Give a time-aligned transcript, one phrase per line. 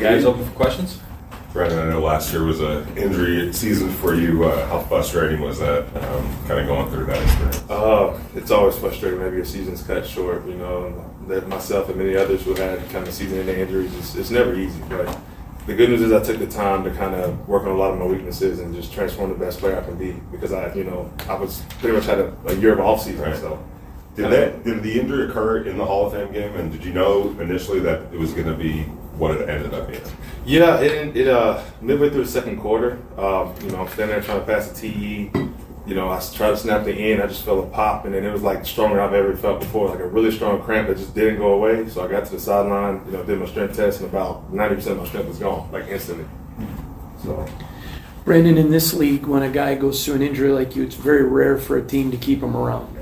[0.00, 0.98] Guys, open for questions?
[1.52, 4.44] Brandon, I know last year was an injury season for you.
[4.44, 7.68] Uh, how frustrating was that, um, kind of going through that experience?
[7.68, 10.46] Uh, it's always frustrating whenever your season's cut short.
[10.46, 14.30] You know, that myself and many others who had kind of season-ending injuries, it's, it's
[14.30, 14.80] never easy.
[14.88, 15.14] But
[15.66, 17.92] the good news is I took the time to kind of work on a lot
[17.92, 20.84] of my weaknesses and just transform the best player I can be because I, you
[20.84, 23.20] know, I was pretty much had a, a year of off season.
[23.20, 23.36] Right.
[23.36, 23.62] So
[24.22, 26.92] Did that did the injury occur in the Hall of Fame game, and did you
[26.92, 28.82] know initially that it was going to be
[29.18, 30.02] what it ended up being?
[30.44, 34.22] Yeah, it, it uh midway through the second quarter, um, you know, I'm standing there
[34.22, 35.30] trying to pass the TE.
[35.86, 38.24] You know, I tried to snap the end, I just felt a pop, and then
[38.24, 40.98] it was like stronger than I've ever felt before, like a really strong cramp that
[40.98, 41.88] just didn't go away.
[41.88, 44.86] So I got to the sideline, you know, did my strength test, and about 90%
[44.88, 46.26] of my strength was gone, like instantly.
[47.24, 47.46] So,
[48.24, 51.24] Brandon, in this league, when a guy goes through an injury like you, it's very
[51.24, 52.96] rare for a team to keep him around.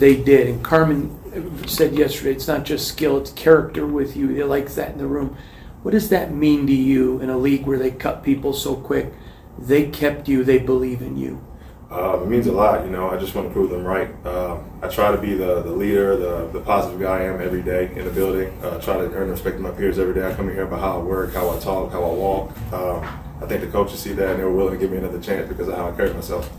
[0.00, 4.28] They did, and Carmen said yesterday, it's not just skill, it's character with you.
[4.30, 5.36] He likes that in the room.
[5.82, 9.12] What does that mean to you in a league where they cut people so quick?
[9.58, 11.44] They kept you, they believe in you.
[11.90, 14.10] uh, it means a lot, you know, I just want to prove them right.
[14.26, 17.62] Um, I try to be the, the leader, the, the positive guy I am every
[17.62, 18.48] day in the building.
[18.62, 20.26] Uh, try to earn the respect of my peers every day.
[20.26, 22.50] I come in here about how I work, how I talk, how I walk.
[22.72, 23.04] Um,
[23.42, 25.48] I think the coaches see that and they were willing to give me another chance
[25.48, 26.50] because of how I carry myself.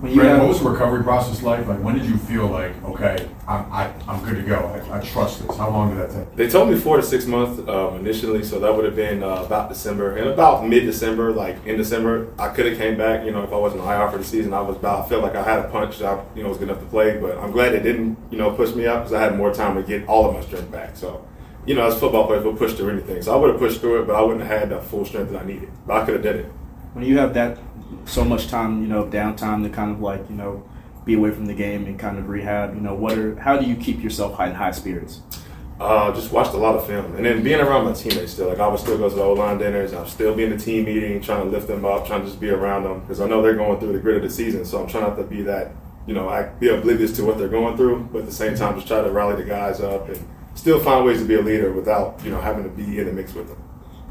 [0.00, 1.66] When you Brandon, what was the recovery process like?
[1.66, 4.56] Like, when did you feel like, okay, I'm, I, I'm good to go.
[4.56, 5.56] I, I trust this.
[5.56, 6.36] How long did that take?
[6.36, 9.44] They told me four to six months um, initially, so that would have been uh,
[9.44, 10.16] about December.
[10.16, 13.24] And about mid-December, like in December, I could have came back.
[13.24, 15.06] You know, if I wasn't IR for the season, I was about.
[15.06, 16.02] I felt like I had a punch.
[16.02, 17.18] I, you know, was good enough to play.
[17.18, 19.76] But I'm glad they didn't, you know, push me out because I had more time
[19.76, 20.96] to get all of my strength back.
[20.96, 21.26] So,
[21.66, 23.22] you know, as football players, we'll push through anything.
[23.22, 25.32] So I would have pushed through it, but I wouldn't have had the full strength
[25.32, 25.70] that I needed.
[25.86, 26.46] But I could have did it.
[26.92, 27.58] When you have that
[28.04, 30.68] so much time, you know, downtime to kind of like, you know,
[31.04, 33.66] be away from the game and kind of rehab, you know, what are how do
[33.66, 35.20] you keep yourself high in high spirits?
[35.80, 38.48] Uh, just watched a lot of film, and then being around my teammates still.
[38.48, 39.92] Like I would still go to the O line dinners.
[39.92, 42.40] I'm still being in the team meeting, trying to lift them up, trying to just
[42.40, 44.64] be around them because I know they're going through the grit of the season.
[44.64, 45.72] So I'm trying not to be that,
[46.06, 48.76] you know, I be oblivious to what they're going through, but at the same time,
[48.76, 50.24] just try to rally the guys up and
[50.54, 53.12] still find ways to be a leader without, you know, having to be in the
[53.12, 53.60] mix with them.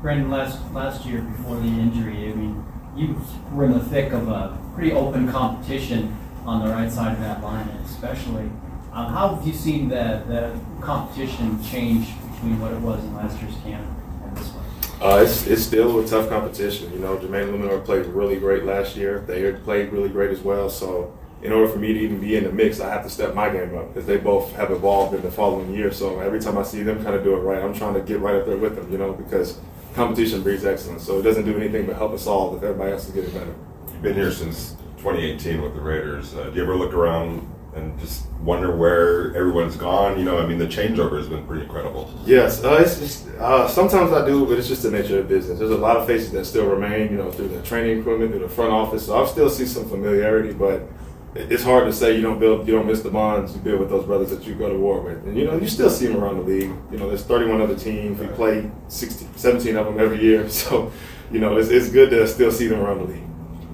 [0.02, 3.20] Brandon, last last year before the injury, I mean, you
[3.52, 6.16] were in the thick of a pretty open competition
[6.46, 8.50] on the right side of that line, especially.
[8.92, 13.42] Um, how have you seen the, the competition change between what it was in last
[13.42, 13.86] year's camp
[14.24, 14.64] and this one?
[15.02, 16.94] Uh, it's, it's still a tough competition.
[16.94, 19.24] You know, Jermaine Eluemunor played really great last year.
[19.26, 20.70] Thayer played really great as well.
[20.70, 23.34] So, in order for me to even be in the mix, I have to step
[23.34, 25.92] my game up because they both have evolved in the following year.
[25.92, 28.20] So, every time I see them kind of do it right, I'm trying to get
[28.20, 29.60] right up there with them, you know, because
[29.94, 31.04] competition breeds excellence.
[31.04, 33.54] So, it doesn't do anything but help us all if everybody else is getting better.
[33.92, 36.34] You've been here since 2018 with the Raiders.
[36.36, 40.18] Uh, do you ever look around and just wonder where everyone's gone?
[40.18, 42.14] You know, I mean, the changeover has been pretty incredible.
[42.26, 45.60] Yes, uh, it's just uh, sometimes I do, but it's just the nature of business.
[45.60, 48.42] There's a lot of faces that still remain, you know, through the training equipment, through
[48.42, 49.08] the front office.
[49.08, 50.84] So I still see some familiarity, but
[51.36, 53.90] it's hard to say you don't build, you don't miss the bonds you build with
[53.90, 55.26] those brothers that you go to war with.
[55.26, 56.72] And you know, you still see them around the league.
[56.92, 58.20] You know, there's 31 other teams.
[58.20, 60.92] We play 60, 17 of them every year, so
[61.32, 63.24] you know, it's, it's good to still see them around the league.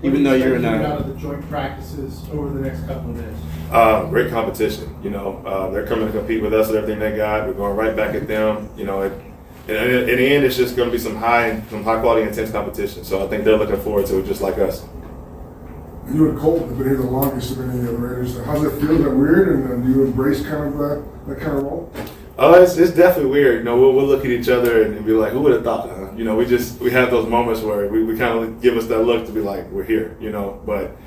[0.01, 3.17] Even though you're in a out of the joint practices over the next couple of
[3.17, 3.35] days.
[3.69, 4.97] Uh, great competition.
[5.03, 7.45] You know, uh, they're coming to compete with us with everything they got.
[7.45, 8.69] We're going right back at them.
[8.77, 9.11] You know, it,
[9.67, 12.49] in, in the end, it's just going to be some high, some high quality, intense
[12.49, 13.03] competition.
[13.03, 14.85] So I think they're looking forward to it, just like us.
[16.11, 18.37] You and Colt have been here the longest of any of the Raiders.
[18.43, 18.91] How's it feel?
[18.91, 19.49] Is that weird?
[19.49, 21.93] And, and do you embrace kind of that, that kind of role?
[22.39, 23.59] Oh, it's, it's definitely weird.
[23.59, 25.63] You know, we'll, we'll look at each other and, and be like, "Who would have
[25.63, 26.11] thought?" Huh?
[26.15, 28.87] You know, we just we have those moments where we, we kind of give us
[28.87, 30.59] that look to be like, "We're here," you know.
[30.65, 30.97] But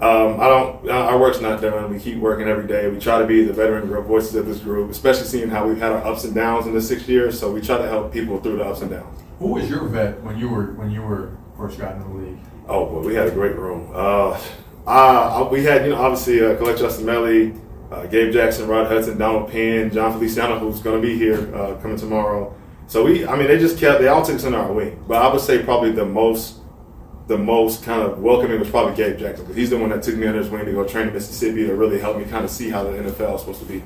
[0.00, 0.90] um, I don't.
[0.90, 1.92] Our work's not done.
[1.92, 2.88] We keep working every day.
[2.88, 5.92] We try to be the veteran voices of this group, especially seeing how we've had
[5.92, 7.40] our ups and downs in the six years.
[7.40, 9.22] So we try to help people through the ups and downs.
[9.42, 12.38] Who was your vet when you were when you were first got in the league?
[12.68, 13.90] Oh, boy, we had a great room.
[13.92, 14.40] Uh,
[14.86, 17.60] uh, we had, you know, obviously uh, Kelechi Osemele,
[17.90, 21.74] uh, Gabe Jackson, Rod Hudson, Donald Penn, Jon Feliciano, who's going to be here uh,
[21.82, 22.54] coming tomorrow.
[22.86, 25.04] So we, I mean, they just kept, they all took us under our wing.
[25.08, 26.60] But I would say probably the most,
[27.26, 30.14] the most kind of welcoming was probably Gabe Jackson because he's the one that took
[30.14, 32.50] me under his wing to go train in Mississippi to really help me kind of
[32.52, 33.82] see how the NFL is supposed to be.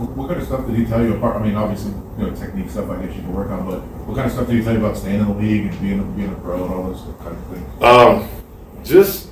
[0.00, 1.36] What, kind of stuff did he tell you apart?
[1.36, 4.16] I mean, obviously, you know, technique stuff I guess you can work on, but what
[4.16, 6.02] kind of stuff did he tell you about staying in the league and being a,
[6.02, 7.82] being a pro and all those kind of things?
[7.82, 8.28] Um,
[8.82, 9.30] just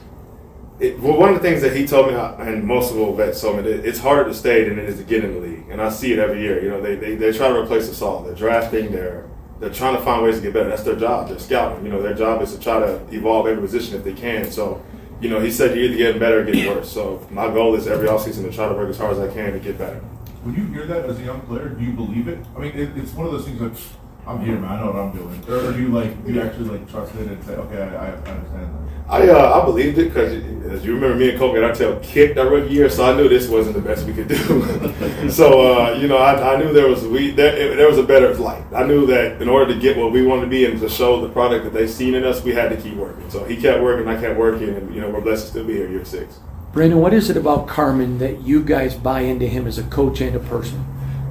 [0.81, 3.41] it, well, one of the things that he told me, and most of the vets
[3.41, 5.65] told me, that it's harder to stay than it is to get in the league,
[5.71, 6.63] and I see it every year.
[6.63, 8.23] You know, they they, they try to replace us all.
[8.23, 8.93] They're drafting.
[8.93, 9.29] They're
[9.59, 10.69] they're trying to find ways to get better.
[10.69, 11.29] That's their job.
[11.29, 11.85] They're scouting.
[11.85, 14.51] You know, their job is to try to evolve every position if they can.
[14.53, 14.85] So,
[15.21, 16.93] you know, he said you're either getting better or getting worse.
[16.93, 19.53] So my goal is every offseason to try to work as hard as I can
[19.53, 20.01] to get better.
[20.49, 22.39] When you hear that as a young player, do you believe it?
[22.57, 23.79] I mean, it, it's one of those things that
[24.27, 24.73] I'm here, man.
[24.73, 25.45] I know what I'm doing.
[25.47, 28.11] Or do you like, do you actually like trust it and say, okay, I, I
[28.13, 29.13] understand that?
[29.13, 30.33] I uh, I believed it because
[30.73, 33.29] as you remember, me and Colgate, I tell kicked our rookie year, so I knew
[33.29, 35.29] this wasn't the best we could do.
[35.31, 38.35] so uh, you know, I, I knew there was we there, there was a better
[38.35, 38.65] flight.
[38.75, 41.21] I knew that in order to get what we wanted to be and to show
[41.21, 43.29] the product that they seen in us, we had to keep working.
[43.31, 45.75] So he kept working, I kept working, and you know, we're blessed to still be
[45.75, 46.41] here year six.
[46.79, 50.21] Brandon, what is it about Carmen that you guys buy into him as a coach
[50.21, 50.79] and a person?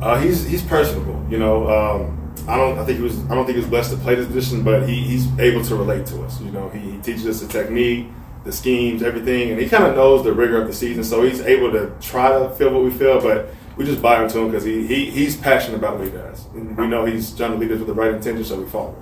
[0.01, 1.25] Uh, he's he's personable.
[1.29, 2.77] You know, um, I don't.
[2.77, 3.17] I think he was.
[3.27, 5.75] I don't think he was blessed to play this position, but he, he's able to
[5.77, 6.41] relate to us.
[6.41, 8.07] You know, he, he teaches us the technique,
[8.43, 11.05] the schemes, everything, and he kind of knows the rigor of the season.
[11.05, 13.47] So he's able to try to feel what we feel, but
[13.77, 16.45] we just buy into him because he, he he's passionate about what he does.
[16.55, 19.01] And we know he's trying to lead us with the right intention, so we follow.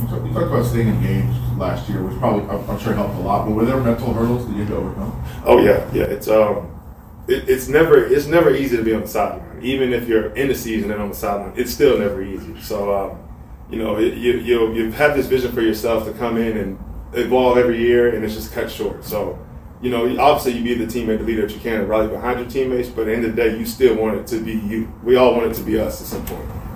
[0.00, 3.46] You talked, about staying engaged last year, which probably I'm, I'm sure helped a lot.
[3.46, 5.24] But were there mental hurdles that you had to overcome?
[5.44, 6.04] Oh yeah, yeah.
[6.04, 6.80] It's um,
[7.28, 9.60] it, it's never it's never easy to be on the sideline.
[9.62, 12.58] Even if you're in the season and on the sideline, it's still never easy.
[12.62, 13.18] So um,
[13.70, 16.78] you know, it, you you you have this vision for yourself to come in and
[17.12, 19.04] evolve every year, and it's just cut short.
[19.04, 19.38] So.
[19.82, 22.38] You know, obviously you be the teammate, the leader that you can, and rally behind
[22.38, 22.90] your teammates.
[22.90, 24.92] But at the end of the day, you still want it to be you.
[25.02, 26.69] We all want it to be us at some point.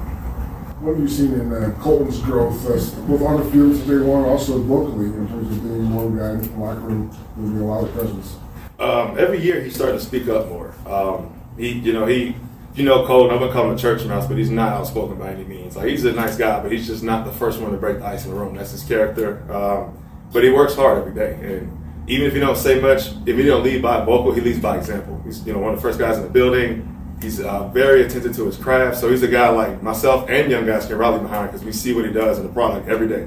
[0.84, 3.96] What have you seen in uh, Kolton's growth, uh, both on the field as they
[3.96, 7.64] want, also locally in terms of being more guy in the locker room, moving a
[7.64, 8.36] lot of presence?
[8.78, 10.75] Um, every year he's starting to speak up more.
[10.86, 12.36] Um, he, you know, he,
[12.75, 13.32] you know, Colton.
[13.32, 15.75] I'm gonna call him a church mouse, but he's not outspoken by any means.
[15.75, 18.04] Like he's a nice guy, but he's just not the first one to break the
[18.04, 18.54] ice in the room.
[18.54, 19.50] That's his character.
[19.50, 19.96] Um,
[20.34, 23.44] but he works hard every day, and even if he don't say much, if he
[23.44, 25.19] don't lead by vocal, he leads by example.
[25.25, 26.90] He's, you know, one of the first guys in the building.
[27.25, 30.67] He's uh, very attentive to his craft, so he's a guy like myself and young
[30.67, 33.23] guys can rally behind because we see what he does in the product every day.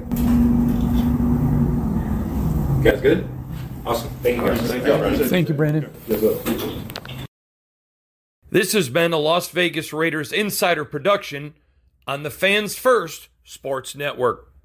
[2.78, 3.28] You guys good?
[3.88, 4.12] Awesome.
[4.22, 4.56] Thank you.
[4.56, 5.26] Thank you.
[5.26, 5.92] Thank you, Brandon.
[6.08, 6.22] Yes.
[8.52, 11.56] This has been a Las Vegas Raiders insider production
[12.06, 14.38] on the Fans First Sports Network.
[14.38, 14.57] Whoa, whoa.